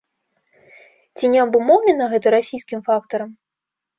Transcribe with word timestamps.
Ці 1.19 1.25
не 1.33 1.39
абумоўлена 1.45 2.07
гэта 2.13 2.27
расійскім 2.37 2.79
фактарам? 2.87 3.29